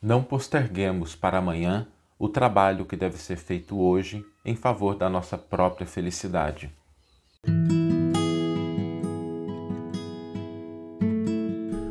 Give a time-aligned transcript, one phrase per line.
[0.00, 1.86] Não posterguemos para amanhã
[2.18, 6.70] o trabalho que deve ser feito hoje em favor da nossa própria felicidade.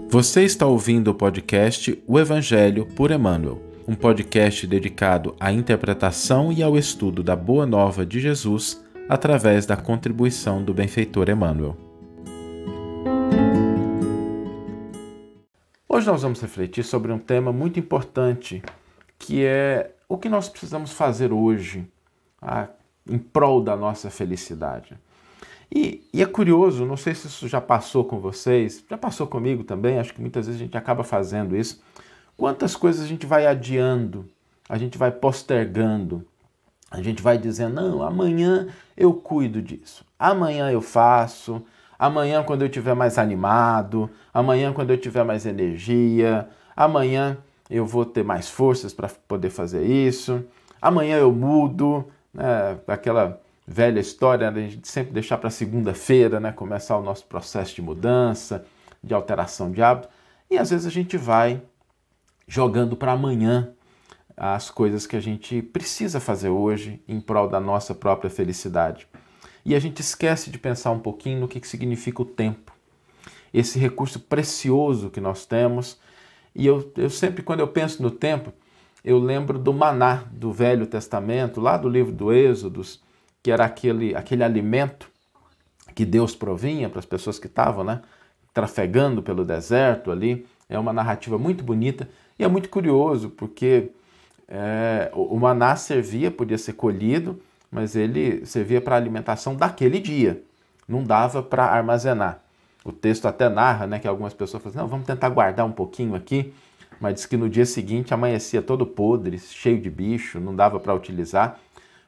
[0.07, 6.63] Você está ouvindo o podcast O Evangelho por Emmanuel, um podcast dedicado à interpretação e
[6.63, 11.76] ao estudo da Boa Nova de Jesus através da contribuição do benfeitor Emmanuel.
[15.96, 18.62] Hoje nós vamos refletir sobre um tema muito importante,
[19.17, 21.88] que é o que nós precisamos fazer hoje
[22.41, 22.67] ah,
[23.09, 25.00] em prol da nossa felicidade.
[25.73, 29.63] E, e, é curioso, não sei se isso já passou com vocês, já passou comigo
[29.63, 31.81] também, acho que muitas vezes a gente acaba fazendo isso.
[32.36, 34.30] Quantas coisas a gente vai adiando,
[34.67, 36.25] a gente vai postergando,
[36.91, 38.67] a gente vai dizendo, não, amanhã
[38.98, 41.64] eu cuido disso, amanhã eu faço,
[41.98, 47.38] amanhã quando eu estiver mais animado, amanhã quando eu tiver mais energia, amanhã
[47.70, 50.44] eu vou ter mais forças para poder fazer isso,
[50.81, 52.78] amanhã eu mudo, né?
[52.88, 54.66] aquela velha história né?
[54.66, 56.52] a gente sempre deixar para segunda-feira, né?
[56.52, 58.66] começar o nosso processo de mudança,
[59.03, 60.09] de alteração de hábito,
[60.50, 61.61] e às vezes a gente vai
[62.48, 63.72] jogando para amanhã
[64.38, 69.08] as coisas que a gente precisa fazer hoje em prol da nossa própria felicidade.
[69.66, 72.71] E a gente esquece de pensar um pouquinho no que significa o tempo,
[73.52, 75.99] esse recurso precioso que nós temos.
[76.53, 78.53] E eu, eu sempre, quando eu penso no tempo,
[79.03, 83.02] eu lembro do maná do Velho Testamento, lá do livro do Êxodos,
[83.41, 85.09] que era aquele, aquele alimento
[85.95, 88.02] que Deus provinha para as pessoas que estavam né,
[88.53, 90.45] trafegando pelo deserto ali.
[90.67, 93.91] É uma narrativa muito bonita e é muito curioso, porque
[94.47, 97.39] é, o maná servia, podia ser colhido,
[97.71, 100.44] mas ele servia para alimentação daquele dia,
[100.88, 102.41] não dava para armazenar.
[102.83, 105.71] O texto até narra né, que algumas pessoas falam assim, não, vamos tentar guardar um
[105.71, 106.53] pouquinho aqui,
[106.99, 110.93] mas diz que no dia seguinte amanhecia todo podre, cheio de bicho, não dava para
[110.93, 111.59] utilizar,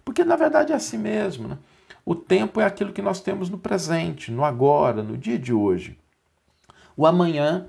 [0.05, 1.47] porque na verdade é assim mesmo.
[1.47, 1.57] Né?
[2.05, 5.97] O tempo é aquilo que nós temos no presente, no agora, no dia de hoje.
[6.95, 7.67] O amanhã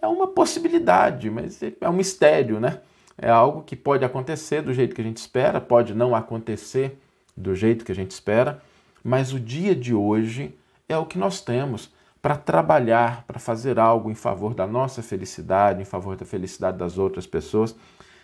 [0.00, 2.80] é uma possibilidade, mas é um mistério, né?
[3.18, 6.98] É algo que pode acontecer do jeito que a gente espera, pode não acontecer
[7.36, 8.62] do jeito que a gente espera,
[9.02, 10.54] mas o dia de hoje
[10.88, 15.82] é o que nós temos para trabalhar, para fazer algo em favor da nossa felicidade,
[15.82, 17.74] em favor da felicidade das outras pessoas.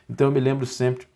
[0.09, 1.07] Então eu me lembro sempre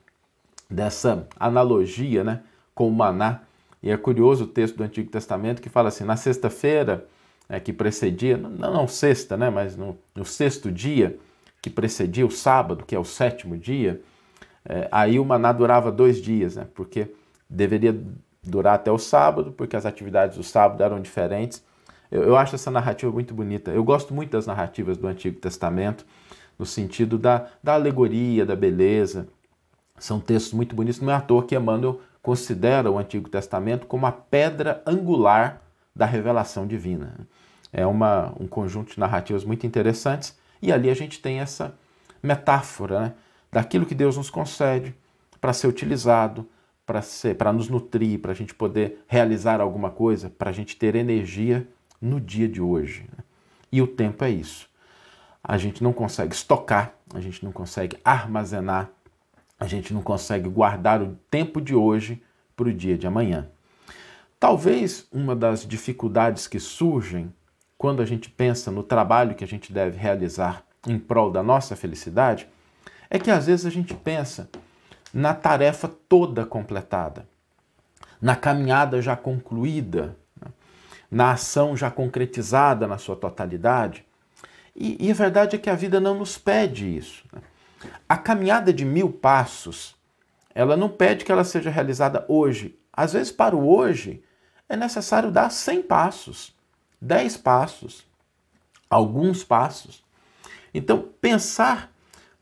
[0.69, 2.41] dessa analogia né,
[2.75, 3.43] com o maná.
[3.83, 7.07] E é curioso o texto do Antigo Testamento que fala assim: na sexta-feira
[7.49, 11.19] é, que precedia, não, não sexta, né, mas no, no, sexto dia
[11.61, 14.01] que precedia o sábado, que é o sétimo dia,
[14.65, 17.09] é, aí o maná durava dois dias, né, porque
[17.53, 17.99] deveria
[18.43, 21.65] durar até o sábado, porque as atividades do sábado eram diferentes.
[22.11, 23.71] Eu, eu, acho essa narrativa muito bonita.
[23.71, 26.05] Eu gosto muito das narrativas do Antigo Testamento,
[26.59, 29.29] no sentido da, da alegoria, da beleza.
[29.99, 31.01] São textos muito bonitos.
[31.01, 35.61] Não é à toa que Emmanuel considera o Antigo Testamento como a pedra angular
[35.95, 37.15] da revelação divina.
[37.73, 41.75] É uma, um conjunto de narrativas muito interessantes e ali a gente tem essa
[42.23, 43.15] metáfora né,
[43.51, 44.95] daquilo que Deus nos concede
[45.41, 46.47] para ser utilizado,
[46.87, 51.67] para nos nutrir, para a gente poder realizar alguma coisa, para a gente ter energia
[52.01, 53.07] no dia de hoje.
[53.17, 53.25] Né?
[53.71, 54.69] E o tempo é isso.
[55.43, 58.91] A gente não consegue estocar, a gente não consegue armazenar,
[59.59, 62.23] a gente não consegue guardar o tempo de hoje
[62.57, 63.49] para o dia de amanhã.
[64.39, 67.33] Talvez uma das dificuldades que surgem
[67.79, 71.77] quando a gente pensa no trabalho que a gente deve realizar em prol da nossa
[71.77, 72.49] felicidade
[73.09, 74.49] é que às vezes a gente pensa
[75.13, 77.29] na tarefa toda completada,
[78.21, 80.51] na caminhada já concluída, né?
[81.11, 84.05] na ação já concretizada na sua totalidade.
[84.75, 87.25] E, e, a verdade é que a vida não nos pede isso.
[87.33, 87.43] Né?
[88.09, 89.95] A caminhada de mil passos,
[90.55, 92.79] ela não pede que ela seja realizada hoje.
[92.93, 94.23] Às vezes, para o hoje,
[94.69, 96.55] é necessário dar 100 passos,
[97.01, 98.07] 10 passos,
[98.89, 100.03] alguns passos.
[100.73, 101.93] Então, pensar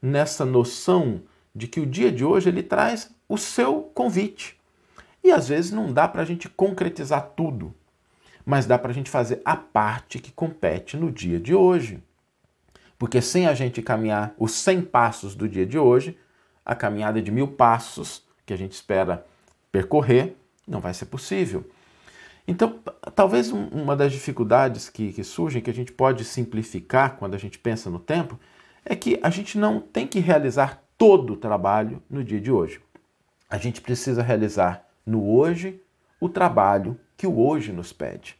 [0.01, 1.23] nessa noção
[1.55, 4.59] de que o dia de hoje ele traz o seu convite.
[5.23, 7.75] E às vezes não dá para a gente concretizar tudo,
[8.45, 12.03] mas dá para a gente fazer a parte que compete no dia de hoje.
[12.99, 16.19] Porque sem a gente caminhar os 100 passos do dia de hoje,
[16.65, 19.27] a caminhada de mil passos que a gente espera
[19.73, 20.37] percorrer
[20.67, 21.69] não vai ser possível.
[22.47, 22.81] Então,
[23.15, 27.59] talvez uma das dificuldades que, que surgem, que a gente pode simplificar quando a gente
[27.59, 28.39] pensa no tempo,
[28.85, 32.79] é que a gente não tem que realizar todo o trabalho no dia de hoje.
[33.49, 35.81] A gente precisa realizar no hoje
[36.21, 38.37] o trabalho que o hoje nos pede.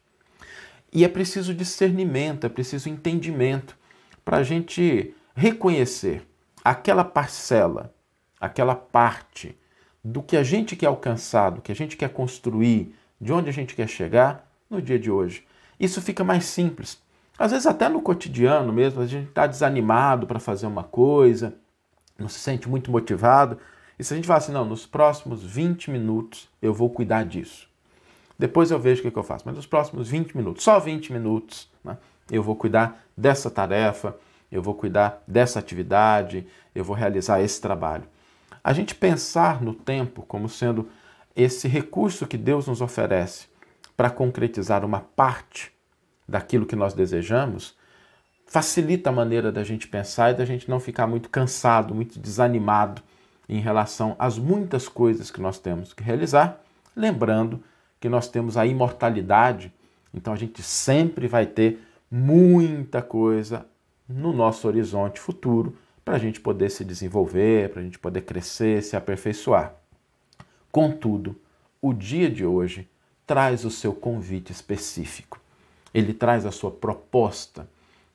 [0.93, 3.79] E é preciso discernimento, é preciso entendimento
[4.23, 6.23] para a gente reconhecer
[6.63, 7.95] aquela parcela,
[8.39, 9.57] aquela parte
[10.05, 13.53] do que a gente quer alcançar, do que a gente quer construir, de onde a
[13.55, 15.47] gente quer chegar no dia de hoje.
[15.79, 17.01] Isso fica mais simples.
[17.39, 21.57] Às vezes, até no cotidiano mesmo, a gente está desanimado para fazer uma coisa,
[22.21, 23.59] não se sente muito motivado.
[23.99, 27.69] E se a gente fala assim, não, nos próximos 20 minutos eu vou cuidar disso.
[28.39, 31.13] Depois eu vejo o que, que eu faço, mas nos próximos 20 minutos, só 20
[31.13, 31.99] minutos, né,
[32.31, 34.17] eu vou cuidar dessa tarefa,
[34.51, 38.05] eu vou cuidar dessa atividade, eu vou realizar esse trabalho.
[38.65, 40.89] A gente pensar no tempo como sendo
[41.37, 43.47] esse recurso que Deus nos oferece
[43.97, 45.73] para concretizar uma parte
[46.27, 47.77] daquilo que nós desejamos,
[48.51, 53.01] facilita a maneira da gente pensar e da gente não ficar muito cansado, muito desanimado
[53.49, 56.61] em relação às muitas coisas que nós temos que realizar,
[56.97, 57.63] lembrando
[58.01, 59.73] que nós temos a imortalidade,
[60.13, 61.81] então a gente sempre vai ter
[62.11, 63.65] muita coisa
[64.09, 68.83] no nosso horizonte futuro para a gente poder se desenvolver, para a gente poder crescer,
[68.83, 69.77] se aperfeiçoar.
[70.73, 71.41] Contudo,
[71.81, 72.91] o dia de hoje
[73.25, 75.41] traz o seu convite específico.
[75.95, 77.69] Ele traz a sua proposta,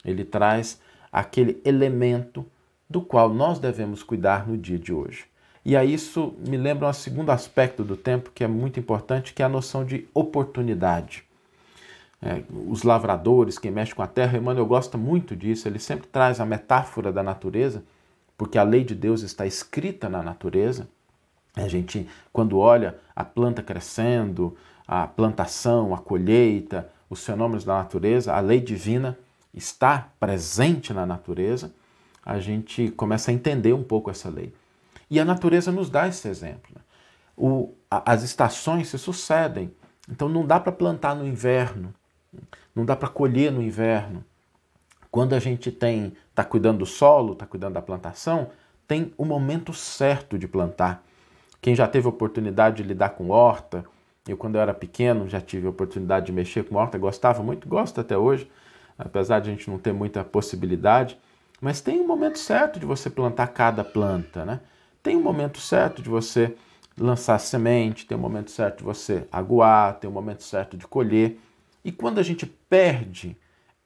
[0.05, 0.79] ele traz
[1.11, 2.45] aquele elemento
[2.89, 5.25] do qual nós devemos cuidar no dia de hoje.
[5.63, 9.41] E aí isso me lembra um segundo aspecto do tempo que é muito importante, que
[9.41, 11.25] é a noção de oportunidade
[12.25, 16.39] é, os lavradores, quem mexe com a terra, Emmanuel gosta muito disso, ele sempre traz
[16.39, 17.83] a metáfora da natureza,
[18.35, 20.87] porque a lei de Deus está escrita na natureza.
[21.55, 28.33] A gente, quando olha a planta crescendo, a plantação, a colheita, os fenômenos da natureza,
[28.33, 29.17] a lei divina
[29.55, 31.73] está presente na natureza,
[32.23, 34.53] a gente começa a entender um pouco essa lei.
[35.09, 36.71] E a natureza nos dá esse exemplo.
[36.75, 36.81] Né?
[37.37, 39.71] O, as estações se sucedem,
[40.09, 41.93] então não dá para plantar no inverno,
[42.75, 44.23] não dá para colher no inverno.
[45.09, 48.49] Quando a gente tem está cuidando do solo, está cuidando da plantação,
[48.85, 51.01] tem o momento certo de plantar.
[51.61, 53.85] Quem já teve oportunidade de lidar com horta,
[54.27, 57.69] eu quando eu era pequeno já tive a oportunidade de mexer com horta, gostava muito,
[57.69, 58.49] gosto até hoje,
[58.97, 61.17] apesar de a gente não ter muita possibilidade,
[61.61, 64.59] mas tem um momento certo de você plantar cada planta, né?
[65.01, 66.55] Tem um momento certo de você
[66.97, 71.39] lançar semente, tem um momento certo de você aguar, tem um momento certo de colher.
[71.83, 73.37] E quando a gente perde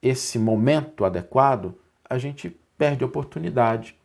[0.02, 1.76] esse momento adequado,
[2.10, 3.96] a gente perde a oportunidade.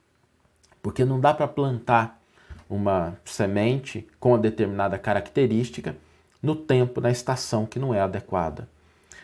[0.83, 2.21] Porque não dá para plantar
[2.69, 5.97] uma semente com uma determinada característica
[6.43, 8.69] no tempo, na estação que não é adequada.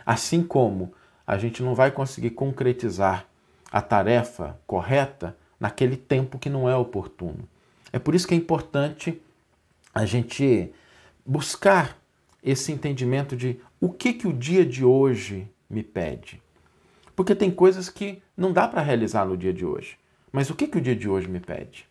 [0.06, 0.92] Assim como
[1.30, 3.24] a gente não vai conseguir concretizar
[3.70, 7.48] a tarefa correta naquele tempo que não é oportuno.
[7.92, 9.22] É por isso que é importante
[9.94, 10.72] a gente
[11.24, 11.96] buscar
[12.42, 16.42] esse entendimento de o que, que o dia de hoje me pede.
[17.14, 19.96] Porque tem coisas que não dá para realizar no dia de hoje.
[20.32, 21.86] Mas o que, que o dia de hoje me pede?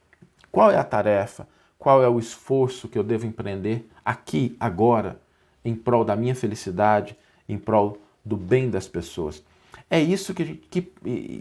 [0.51, 1.47] Qual é a tarefa?
[1.77, 5.17] Qual é o esforço que eu devo empreender aqui, agora,
[5.63, 7.15] em prol da minha felicidade,
[7.47, 9.43] em prol do bem das pessoas?
[9.89, 10.91] É isso que, gente, que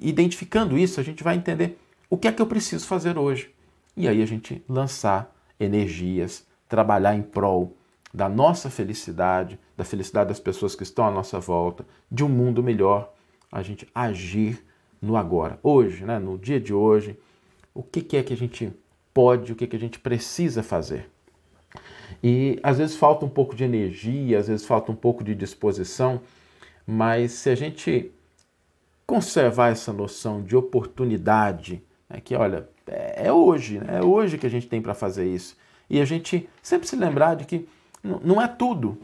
[0.02, 1.78] identificando isso, a gente vai entender
[2.08, 3.50] o que é que eu preciso fazer hoje.
[3.96, 7.76] E aí a gente lançar energias, trabalhar em prol
[8.12, 12.62] da nossa felicidade, da felicidade das pessoas que estão à nossa volta, de um mundo
[12.62, 13.12] melhor,
[13.50, 14.64] a gente agir
[15.00, 17.19] no agora, hoje, né, no dia de hoje,
[17.75, 18.72] o que, que é que a gente
[19.12, 21.08] pode, o que, que a gente precisa fazer.
[22.23, 26.20] E às vezes falta um pouco de energia, às vezes falta um pouco de disposição,
[26.90, 28.11] mas se a gente
[29.07, 34.50] conservar essa noção de oportunidade, né, que olha, é hoje, né, é hoje que a
[34.50, 35.54] gente tem para fazer isso,
[35.90, 37.68] e a gente sempre se lembrar de que
[38.02, 38.99] não é tudo.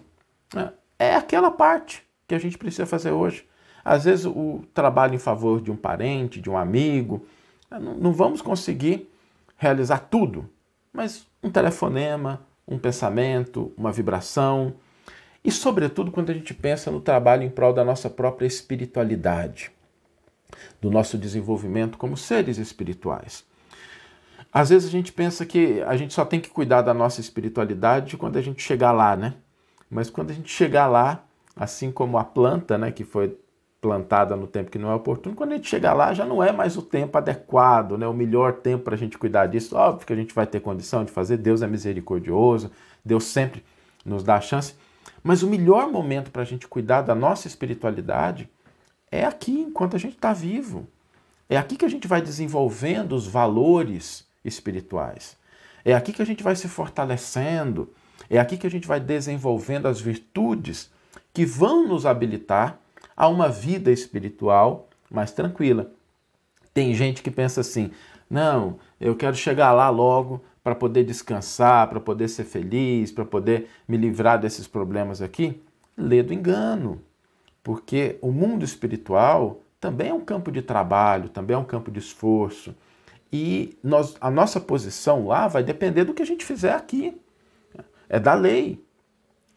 [0.55, 0.73] Né?
[0.99, 3.47] É aquela parte que a gente precisa fazer hoje.
[3.85, 7.27] Às vezes o trabalho em favor de um parente, de um amigo,
[7.71, 7.79] né?
[7.79, 9.11] não vamos conseguir
[9.59, 10.49] realizar tudo,
[10.91, 14.73] mas um telefonema, um pensamento, uma vibração,
[15.45, 19.71] e sobretudo quando a gente pensa no trabalho em prol da nossa própria espiritualidade,
[20.81, 23.45] do nosso desenvolvimento como seres espirituais.
[24.53, 28.17] Às vezes a gente pensa que a gente só tem que cuidar da nossa espiritualidade
[28.17, 29.35] quando a gente chegar lá, né?
[29.91, 31.25] Mas quando a gente chegar lá,
[31.55, 33.37] assim como a planta, né, que foi
[33.81, 36.51] plantada no tempo que não é oportuno, quando a gente chegar lá já não é
[36.53, 38.07] mais o tempo adequado, né?
[38.07, 39.77] O melhor tempo para a gente cuidar disso.
[39.77, 42.71] Óbvio que a gente vai ter condição de fazer, Deus é misericordioso,
[43.05, 43.63] Deus sempre
[44.05, 44.75] nos dá a chance.
[45.23, 48.49] Mas o melhor momento para a gente cuidar da nossa espiritualidade
[49.11, 50.87] é aqui, enquanto a gente está vivo.
[51.49, 55.37] É aqui que a gente vai desenvolvendo os valores espirituais.
[55.85, 57.93] É aqui que a gente vai se fortalecendo,
[58.29, 60.91] é aqui que a gente vai desenvolvendo as virtudes
[61.33, 62.79] que vão nos habilitar
[63.17, 65.93] a uma vida espiritual mais tranquila.
[66.73, 67.91] Tem gente que pensa assim:
[68.29, 73.69] Não, eu quero chegar lá logo para poder descansar, para poder ser feliz, para poder
[73.87, 75.63] me livrar desses problemas aqui.
[75.95, 77.03] Lê do engano.
[77.63, 81.99] Porque o mundo espiritual também é um campo de trabalho, também é um campo de
[81.99, 82.75] esforço.
[83.31, 87.21] E nós, a nossa posição lá vai depender do que a gente fizer aqui.
[88.09, 88.83] É da lei.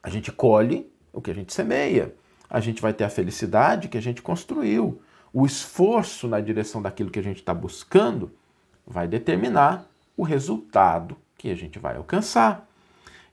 [0.03, 2.13] A gente colhe o que a gente semeia.
[2.49, 5.01] A gente vai ter a felicidade que a gente construiu.
[5.31, 8.31] O esforço na direção daquilo que a gente está buscando
[8.85, 9.87] vai determinar
[10.17, 12.67] o resultado que a gente vai alcançar.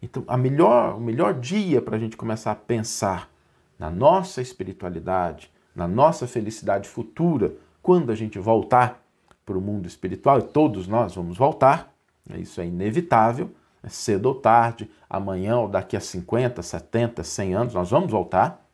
[0.02, 3.30] Então, a melhor, o melhor dia para a gente começar a pensar
[3.78, 9.02] na nossa espiritualidade, na nossa felicidade futura, quando a gente voltar
[9.44, 11.92] para o mundo espiritual, e todos nós vamos voltar,
[12.28, 13.50] né, isso é inevitável,
[13.82, 18.64] é cedo ou tarde, amanhã ou daqui a 50, 70, 100 anos, nós vamos voltar.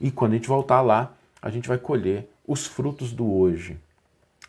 [0.00, 3.78] E quando a gente voltar lá, a gente vai colher os frutos do hoje.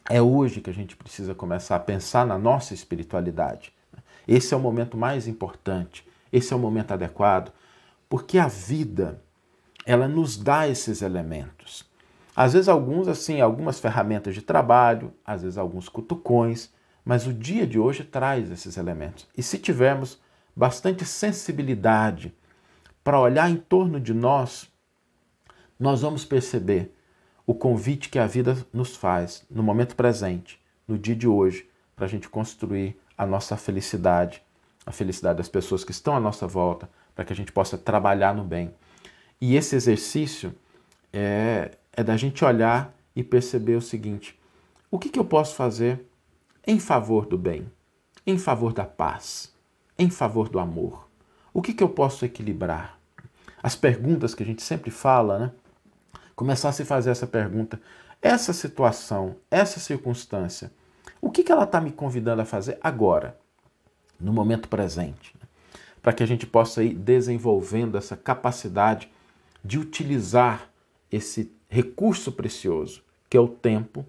[0.10, 3.72] É hoje que a gente precisa começar a pensar na nossa espiritualidade.
[4.28, 7.52] Esse é o momento mais importante, esse é o momento adequado,
[8.10, 9.22] porque a vida
[9.86, 11.90] ela nos dá esses elementos.
[12.36, 16.72] Às vezes alguns assim, algumas ferramentas de trabalho, às vezes alguns cutucões,
[17.04, 19.28] mas o dia de hoje traz esses elementos.
[19.38, 20.20] E se tivermos
[20.56, 22.34] bastante sensibilidade
[23.04, 24.72] para olhar em torno de nós,
[25.80, 26.96] nós vamos perceber
[27.52, 32.06] o convite que a vida nos faz no momento presente, no dia de hoje, para
[32.06, 34.42] a gente construir a nossa felicidade,
[34.86, 38.34] a felicidade das pessoas que estão à nossa volta, para que a gente possa trabalhar
[38.34, 38.74] no bem.
[39.42, 40.56] E esse exercício
[41.12, 44.40] é, é da gente olhar e perceber o seguinte:
[44.90, 46.06] o que, que eu posso fazer
[46.66, 47.70] em favor do bem,
[48.26, 49.54] em favor da paz,
[50.00, 51.06] em favor do amor?
[51.54, 52.98] O que, que eu posso equilibrar?
[53.62, 55.52] As perguntas que a gente sempre fala, né?
[56.36, 57.80] Começar a se fazer essa pergunta:
[58.22, 60.72] essa situação, essa circunstância,
[61.22, 63.38] o que, que ela está me convidando a fazer agora,
[64.20, 65.36] no momento presente?
[66.02, 69.10] Para que a gente possa ir desenvolvendo essa capacidade
[69.64, 70.70] de utilizar
[71.12, 74.06] esse recurso precioso, que é o tempo,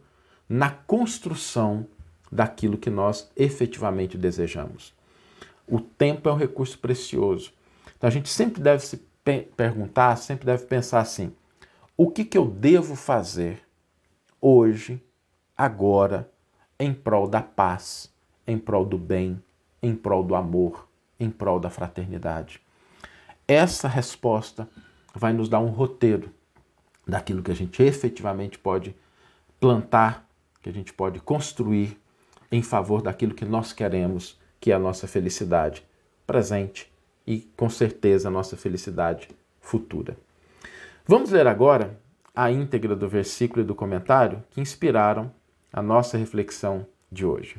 [0.48, 1.86] na construção
[2.30, 4.94] daquilo que nós efetivamente desejamos.
[5.66, 7.52] O tempo é um recurso precioso.
[7.96, 9.02] Então a gente sempre deve se
[9.56, 11.32] perguntar, sempre deve pensar assim:
[11.96, 13.62] o que, que eu devo fazer
[14.40, 15.02] hoje,
[15.56, 16.30] agora,
[16.78, 18.12] em prol da paz,
[18.46, 19.42] em prol do bem,
[19.82, 20.88] em prol do amor,
[21.20, 22.60] em prol da fraternidade?
[23.46, 24.68] Essa resposta
[25.14, 26.32] vai nos dar um roteiro
[27.06, 28.96] daquilo que a gente efetivamente pode
[29.60, 30.26] plantar,
[30.62, 32.00] que a gente pode construir
[32.50, 35.84] em favor daquilo que nós queremos, que é a nossa felicidade
[36.26, 36.90] presente
[37.26, 39.28] e com certeza a nossa felicidade
[39.60, 40.16] futura.
[41.06, 41.98] Vamos ler agora
[42.34, 45.32] a íntegra do versículo e do comentário que inspiraram
[45.72, 47.56] a nossa reflexão de hoje.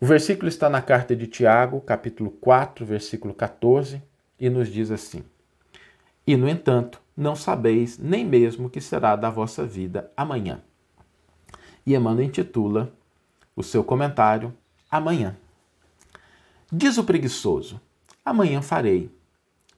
[0.00, 4.02] O versículo está na carta de Tiago, capítulo 4, versículo 14,
[4.38, 5.24] e nos diz assim:
[6.26, 10.60] e, no entanto, não sabeis nem mesmo o que será da vossa vida amanhã.
[11.86, 12.92] E Emmanuel intitula
[13.54, 14.52] o seu comentário
[14.90, 15.36] Amanhã.
[16.70, 17.80] Diz o preguiçoso:
[18.24, 19.08] Amanhã farei.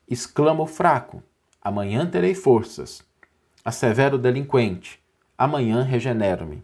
[0.09, 1.23] Exclama o fraco:
[1.63, 3.03] Amanhã terei forças.
[3.65, 5.01] Assevera o delinquente:
[5.37, 6.63] Amanhã regenero-me.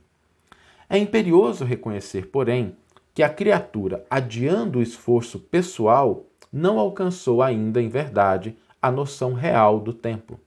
[0.89, 2.77] É imperioso reconhecer, porém,
[3.13, 9.81] que a criatura, adiando o esforço pessoal, não alcançou ainda, em verdade, a noção real
[9.81, 10.39] do tempo.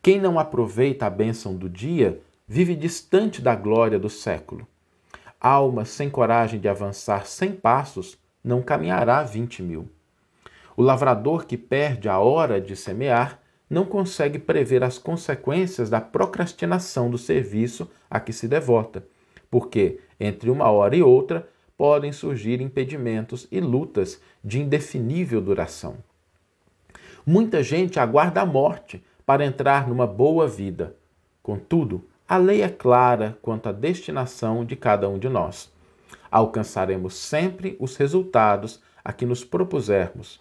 [0.00, 4.66] Quem não aproveita a bênção do dia vive distante da glória do século.
[5.40, 9.88] Alma sem coragem de avançar cem passos não caminhará vinte mil.
[10.76, 13.41] O lavrador que perde a hora de semear
[13.72, 19.02] não consegue prever as consequências da procrastinação do serviço a que se devota,
[19.50, 25.96] porque, entre uma hora e outra, podem surgir impedimentos e lutas de indefinível duração.
[27.24, 30.94] Muita gente aguarda a morte para entrar numa boa vida.
[31.42, 35.72] Contudo, a lei é clara quanto à destinação de cada um de nós.
[36.30, 40.38] Alcançaremos sempre os resultados a que nos propusermos.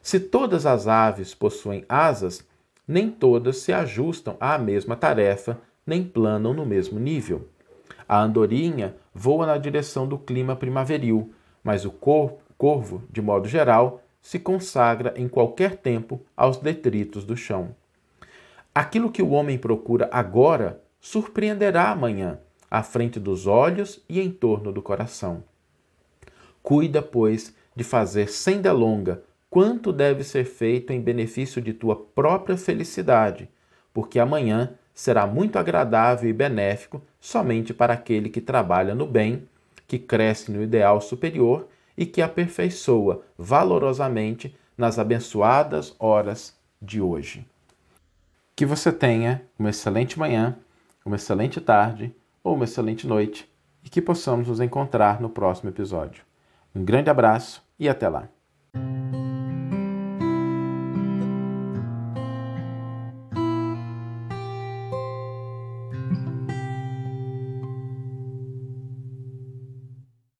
[0.00, 2.48] Se todas as aves possuem asas,
[2.90, 7.46] nem todas se ajustam à mesma tarefa, nem planam no mesmo nível.
[8.08, 11.32] A andorinha voa na direção do clima primaveril,
[11.62, 17.76] mas o corvo, de modo geral, se consagra em qualquer tempo aos detritos do chão.
[18.74, 24.72] Aquilo que o homem procura agora surpreenderá amanhã, à frente dos olhos e em torno
[24.72, 25.44] do coração.
[26.60, 32.56] Cuida, pois, de fazer sem delonga quanto deve ser feito em benefício de tua própria
[32.56, 33.50] felicidade,
[33.92, 39.48] porque amanhã será muito agradável e benéfico somente para aquele que trabalha no bem
[39.90, 41.66] que cresce no ideal superior
[41.96, 47.44] e que aperfeiçoa valorosamente nas abençoadas horas de hoje.
[48.54, 50.56] Que você tenha uma excelente manhã,
[51.04, 52.14] uma excelente tarde
[52.44, 53.50] ou uma excelente noite
[53.82, 56.22] e que possamos nos encontrar no próximo episódio.
[56.72, 58.39] Um grande abraço e até lá!